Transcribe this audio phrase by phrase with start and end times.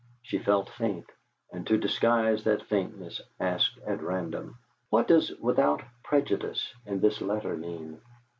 [0.23, 1.05] She felt faint,
[1.51, 4.57] and to disguise that faintness asked at random,
[4.89, 8.01] "What does 'without prejudice' in this letter mean?"